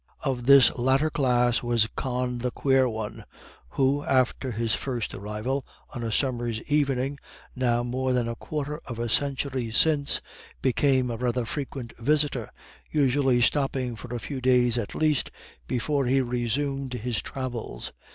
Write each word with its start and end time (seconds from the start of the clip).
Of 0.21 0.47
this 0.47 0.75
latter 0.79 1.11
class 1.11 1.61
was 1.61 1.85
Con 1.95 2.39
the 2.39 2.49
Quare 2.49 2.89
One, 2.89 3.23
who, 3.77 4.03
after 4.03 4.49
his 4.51 4.73
first 4.73 5.13
arrival, 5.13 5.63
on 5.91 6.01
a 6.03 6.11
summer's 6.11 6.59
evening, 6.63 7.19
now 7.55 7.83
more 7.83 8.11
than 8.11 8.27
a 8.27 8.33
quarter 8.35 8.81
of 8.85 8.97
a 8.97 9.07
century 9.09 9.69
since, 9.69 10.19
became 10.59 11.11
a 11.11 11.17
rather 11.17 11.45
frequent 11.45 11.93
visitor, 11.99 12.49
usually 12.89 13.41
stopping 13.41 13.95
for 13.95 14.07
a 14.15 14.19
few 14.19 14.41
days 14.41 14.75
at 14.75 14.95
least, 14.95 15.29
before 15.67 16.07
he 16.07 16.19
resumed 16.19 16.93
his 16.93 17.21
travels. 17.21 17.93